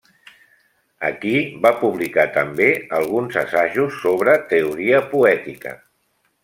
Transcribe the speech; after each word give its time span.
Aquí 1.09 1.33
va 1.65 1.73
publicar 1.83 2.25
també 2.39 2.71
alguns 3.01 3.39
assajos 3.45 4.01
sobre 4.09 4.39
teoria 4.57 5.05
poètica. 5.15 5.81